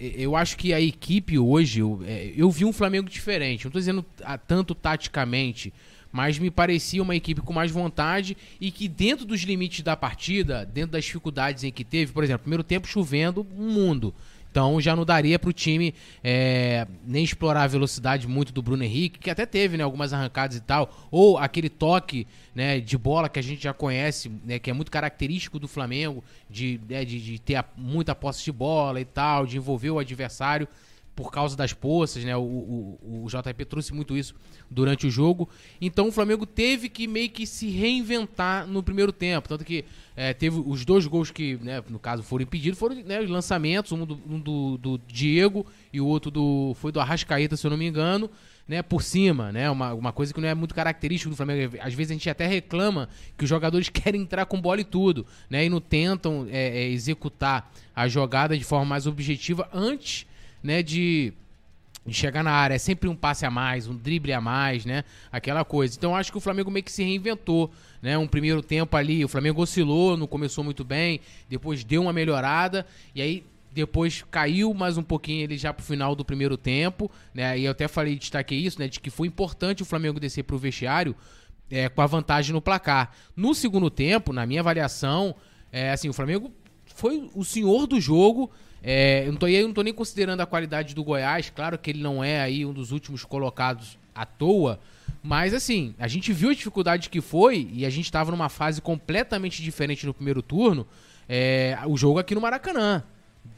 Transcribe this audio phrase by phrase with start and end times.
[0.00, 3.64] eu acho que a equipe hoje, eu, é, eu vi um Flamengo diferente.
[3.64, 4.04] Não tô dizendo
[4.46, 5.72] tanto taticamente,
[6.10, 10.64] mas me parecia uma equipe com mais vontade e que dentro dos limites da partida,
[10.64, 14.14] dentro das dificuldades em que teve, por exemplo, primeiro tempo chovendo um mundo.
[14.50, 15.94] Então já não daria para o time
[16.24, 20.56] é, nem explorar a velocidade muito do Bruno Henrique, que até teve né, algumas arrancadas
[20.56, 24.68] e tal, ou aquele toque né, de bola que a gente já conhece, né, que
[24.68, 29.00] é muito característico do Flamengo, de, né, de, de ter a, muita posse de bola
[29.00, 30.66] e tal, de envolver o adversário
[31.20, 32.34] por causa das poças, né?
[32.34, 34.34] O, o, o JP trouxe muito isso
[34.70, 35.50] durante o jogo.
[35.78, 39.46] Então o Flamengo teve que meio que se reinventar no primeiro tempo.
[39.46, 39.84] Tanto que
[40.16, 43.92] é, teve os dois gols que, né, no caso, foram impedidos, foram né, os lançamentos,
[43.92, 47.70] um, do, um do, do, Diego e o outro do foi do Arrascaeta, se eu
[47.70, 48.30] não me engano.
[48.66, 51.76] Né, por cima, né, uma, uma coisa que não é muito característica do Flamengo.
[51.80, 55.26] Às vezes a gente até reclama que os jogadores querem entrar com bola e tudo,
[55.50, 60.24] né, e não tentam é, é, executar a jogada de forma mais objetiva antes
[60.62, 61.32] né, de,
[62.08, 62.74] chegar na área.
[62.74, 65.04] É sempre um passe a mais, um drible a mais, né?
[65.30, 65.96] Aquela coisa.
[65.96, 67.70] Então acho que o Flamengo meio que se reinventou,
[68.02, 68.16] né?
[68.16, 72.86] Um primeiro tempo ali, o Flamengo oscilou, não começou muito bem, depois deu uma melhorada
[73.14, 77.58] e aí depois caiu mais um pouquinho ele já pro final do primeiro tempo, né?
[77.58, 78.88] E eu até falei, destaquei isso, né?
[78.88, 81.14] De que foi importante o Flamengo descer pro vestiário
[81.70, 83.12] é, com a vantagem no placar.
[83.36, 85.34] No segundo tempo, na minha avaliação,
[85.70, 86.50] é, assim, o Flamengo
[86.96, 88.50] foi o senhor do jogo,
[88.82, 91.90] é, eu, não tô, eu não tô nem considerando a qualidade do Goiás, claro que
[91.90, 94.80] ele não é aí um dos últimos colocados à toa,
[95.22, 98.80] mas assim, a gente viu a dificuldade que foi e a gente estava numa fase
[98.80, 100.86] completamente diferente no primeiro turno.
[101.28, 103.04] É, o jogo aqui no Maracanã.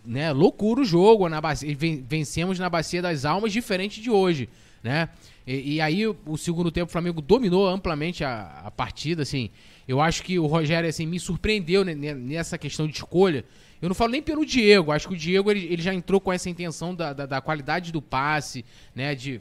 [0.04, 0.32] Né?
[0.32, 4.48] Loucura o jogo, na bacia, vencemos na Bacia das Almas, diferente de hoje.
[4.82, 5.08] Né?
[5.46, 9.22] E, e aí, o segundo tempo, o Flamengo dominou amplamente a, a partida.
[9.22, 9.50] Assim,
[9.86, 13.44] eu acho que o Rogério assim, me surpreendeu nessa questão de escolha
[13.82, 16.32] eu não falo nem pelo Diego, acho que o Diego ele, ele já entrou com
[16.32, 19.12] essa intenção da, da, da qualidade do passe, né?
[19.12, 19.40] De,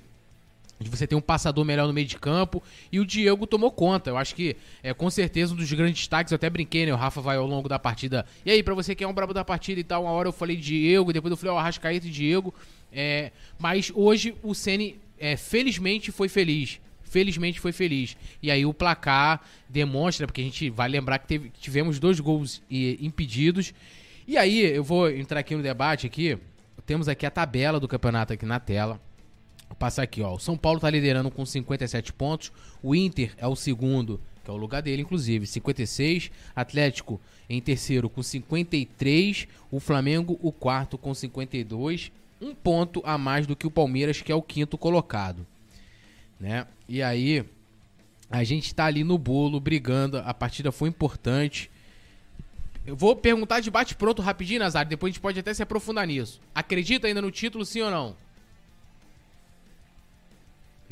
[0.81, 2.61] de você ter um passador melhor no meio de campo.
[2.91, 4.09] E o Diego tomou conta.
[4.09, 6.31] Eu acho que é com certeza um dos grandes destaques.
[6.31, 6.93] Eu até brinquei, né?
[6.93, 8.25] O Rafa vai ao longo da partida.
[8.45, 10.33] E aí, para você que é um brabo da partida e tal, uma hora eu
[10.33, 12.53] falei Diego, depois eu falei o Arrascaeta e Diego.
[12.91, 16.79] É, mas hoje o Ceni é, felizmente foi feliz.
[17.03, 18.15] Felizmente foi feliz.
[18.41, 22.61] E aí o placar demonstra, porque a gente vai lembrar que teve, tivemos dois gols
[22.69, 23.73] impedidos.
[24.27, 26.37] E aí, eu vou entrar aqui no debate aqui.
[26.85, 28.99] Temos aqui a tabela do campeonato aqui na tela.
[29.71, 30.33] Vou passar aqui, ó.
[30.33, 32.51] O São Paulo tá liderando com 57 pontos.
[32.83, 36.29] O Inter é o segundo, que é o lugar dele, inclusive, 56.
[36.53, 39.47] Atlético em terceiro com 53.
[39.71, 42.11] O Flamengo, o quarto, com 52.
[42.41, 45.47] Um ponto a mais do que o Palmeiras, que é o quinto colocado.
[46.37, 46.67] Né?
[46.85, 47.45] E aí,
[48.29, 50.17] a gente tá ali no bolo, brigando.
[50.17, 51.71] A partida foi importante.
[52.85, 56.41] Eu vou perguntar de bate-pronto rapidinho, Nazário, depois a gente pode até se aprofundar nisso.
[56.53, 58.17] Acredita ainda no título, sim ou não?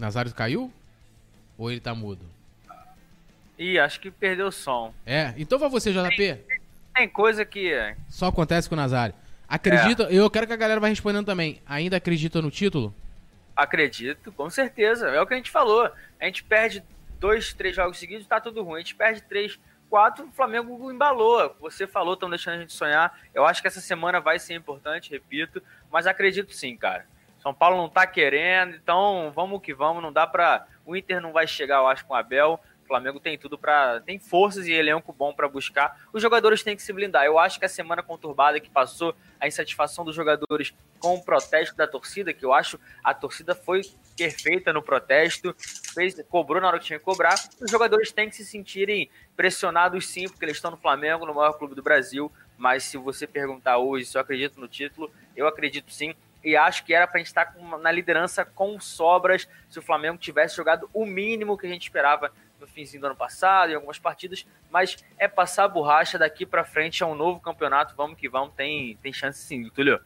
[0.01, 0.71] Nazário caiu?
[1.57, 2.25] Ou ele tá mudo?
[3.57, 4.93] Ih, acho que perdeu o som.
[5.05, 6.15] É, então vai você, JP.
[6.15, 6.61] Tem,
[6.95, 7.73] tem coisa que.
[8.07, 9.13] Só acontece com o Nazário.
[9.47, 10.13] Acredita, é.
[10.13, 11.61] eu quero que a galera vá respondendo também.
[11.65, 12.93] Ainda acredita no título?
[13.55, 15.09] Acredito, com certeza.
[15.09, 15.91] É o que a gente falou.
[16.19, 16.83] A gente perde
[17.19, 18.75] dois, três jogos seguidos, tá tudo ruim.
[18.75, 21.55] A gente perde três 4, o Flamengo embalou.
[21.59, 23.19] Você falou, estão deixando a gente sonhar.
[23.33, 25.61] Eu acho que essa semana vai ser importante, repito,
[25.91, 27.05] mas acredito sim, cara.
[27.39, 30.03] São Paulo não tá querendo, então vamos que vamos.
[30.03, 30.67] Não dá pra.
[30.85, 32.59] O Inter não vai chegar, eu acho, com o Abel.
[32.89, 36.01] Flamengo tem tudo para tem forças e elenco bom para buscar.
[36.11, 37.23] Os jogadores têm que se blindar.
[37.23, 41.77] Eu acho que a semana conturbada que passou, a insatisfação dos jogadores com o protesto
[41.77, 43.81] da torcida, que eu acho a torcida foi
[44.17, 45.55] perfeita no protesto,
[45.93, 47.35] fez, cobrou na hora que tinha que cobrar.
[47.61, 49.07] Os jogadores têm que se sentirem
[49.37, 52.31] pressionados sim, porque eles estão no Flamengo, no maior clube do Brasil.
[52.57, 56.85] Mas se você perguntar hoje se eu acredito no título, eu acredito sim e acho
[56.85, 60.55] que era para a gente estar tá na liderança com sobras se o Flamengo tivesse
[60.55, 64.45] jogado o mínimo que a gente esperava no finzinho do ano passado, em algumas partidas,
[64.69, 68.53] mas é passar a borracha daqui para frente, é um novo campeonato, vamos que vamos,
[68.55, 69.99] tem, tem chance sim, Túlio.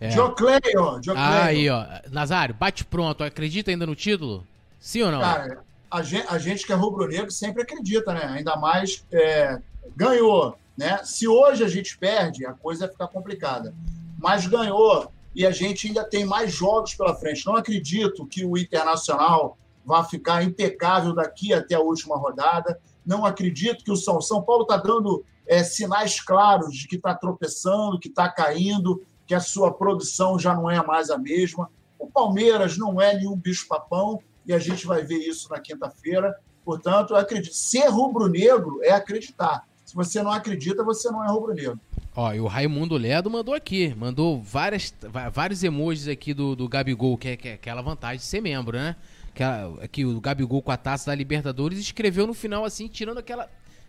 [0.00, 0.10] É.
[0.10, 1.84] Jocleio, Aí, ó.
[2.10, 4.46] Nazário, bate pronto, acredita ainda no título?
[4.78, 5.20] Sim ou não?
[5.20, 8.26] Cara, a gente, a gente que é rubro-negro sempre acredita, né?
[8.26, 9.58] Ainda mais é,
[9.96, 11.00] ganhou, né?
[11.02, 13.74] Se hoje a gente perde, a coisa vai ficar complicada.
[14.16, 17.46] Mas ganhou e a gente ainda tem mais jogos pela frente.
[17.46, 22.80] Não acredito que o Internacional vai ficar impecável daqui até a última rodada.
[23.06, 27.14] Não acredito que o São, São Paulo está dando é, sinais claros de que está
[27.14, 31.70] tropeçando, que está caindo, que a sua produção já não é mais a mesma.
[32.00, 36.34] O Palmeiras não é nenhum bicho-papão e a gente vai ver isso na quinta-feira.
[36.64, 37.54] Portanto, acredito.
[37.54, 39.68] Ser rubro-negro é acreditar.
[39.84, 41.80] Se você não acredita, você não é rubro-negro.
[42.20, 44.92] Ó, e o Raimundo Ledo mandou aqui, mandou várias,
[45.32, 48.76] vários emojis aqui do, do Gabigol, que é, que é aquela vantagem de ser membro,
[48.76, 48.96] né?
[49.32, 53.18] Que, a, que o Gabigol com a taça da Libertadores escreveu no final assim, tirando
[53.18, 53.48] aquela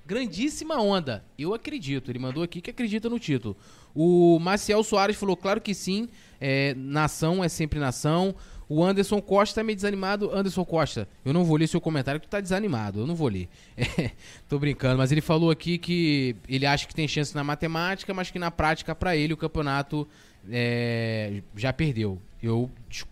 [0.10, 1.24] grandíssima onda.
[1.38, 3.56] Eu acredito, ele mandou aqui que acredita no título.
[3.94, 6.10] O Maciel Soares falou, claro que sim,
[6.42, 8.34] é, nação é sempre nação.
[8.68, 10.32] O Anderson Costa tá meio desanimado.
[10.36, 13.02] Anderson Costa, eu não vou ler seu comentário que tu tá desanimado.
[13.02, 13.48] Eu não vou ler.
[14.00, 14.12] É,
[14.48, 18.32] tô brincando, mas ele falou aqui que ele acha que tem chance na matemática, mas
[18.32, 20.08] que na prática, para ele, o campeonato
[20.50, 22.22] é, já perdeu.
[22.42, 22.70] Eu,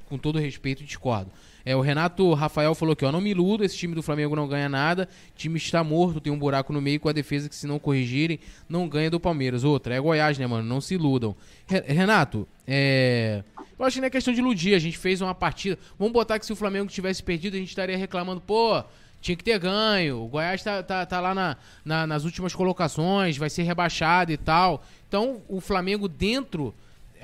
[0.07, 1.31] com todo respeito, discordo.
[1.65, 4.47] É, o Renato Rafael falou que, ó, não me iludo, esse time do Flamengo não
[4.47, 7.68] ganha nada, time está morto, tem um buraco no meio com a defesa que se
[7.68, 8.39] não corrigirem,
[8.69, 9.65] não ganha do Palmeiras.
[9.65, 10.65] Outra, é Goiás, né, mano?
[10.65, 11.35] Não se iludam.
[11.68, 13.44] Renato, é...
[13.77, 15.77] Eu acho que não é questão de iludir, a gente fez uma partida.
[16.00, 18.81] Vamos botar que se o Flamengo tivesse perdido, a gente estaria reclamando, pô,
[19.19, 20.24] tinha que ter ganho.
[20.24, 24.38] O Goiás tá, tá, tá lá na, na, nas últimas colocações, vai ser rebaixado e
[24.38, 24.83] tal.
[25.07, 26.74] Então, o Flamengo dentro,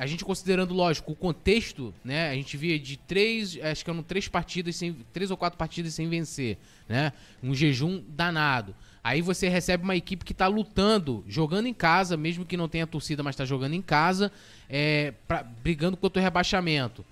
[0.04, 2.30] a gente considerando, lógico, o contexto, né?
[2.30, 5.94] A gente via de três, acho que eram três partidas, sem, três ou quatro partidas
[5.94, 6.58] sem vencer,
[6.90, 7.14] né?
[7.42, 8.76] Um jejum danado.
[9.02, 12.86] Aí você recebe uma equipe que está lutando, jogando em casa, mesmo que não tenha
[12.86, 14.30] torcida, mas está jogando em casa,
[14.70, 17.06] é, pra, brigando contra o rebaixamento.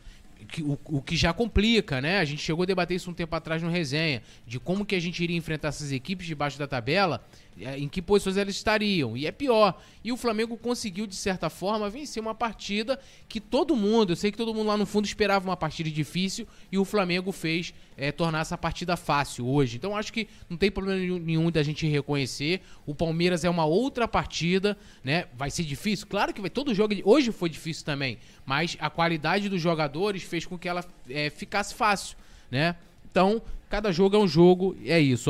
[0.59, 2.19] O, o, que já complica, né?
[2.19, 4.99] A gente chegou a debater isso um tempo atrás no resenha, de como que a
[4.99, 7.23] gente iria enfrentar essas equipes debaixo da tabela
[7.57, 9.15] em que posições eles estariam.
[9.15, 9.79] E é pior.
[10.03, 14.31] E o Flamengo conseguiu, de certa forma, vencer uma partida que todo mundo, eu sei
[14.31, 18.11] que todo mundo lá no fundo esperava uma partida difícil e o Flamengo fez é,
[18.11, 19.77] tornar essa partida fácil hoje.
[19.77, 22.61] Então acho que não tem problema nenhum da gente reconhecer.
[22.85, 25.25] O Palmeiras é uma outra partida, né?
[25.37, 26.07] Vai ser difícil?
[26.07, 26.49] Claro que vai.
[26.49, 30.83] Todo jogo hoje foi difícil também, mas a qualidade dos jogadores fez com que ela
[31.09, 32.17] é, ficasse fácil,
[32.49, 32.75] né?
[33.11, 35.29] Então, cada jogo é um jogo, é isso,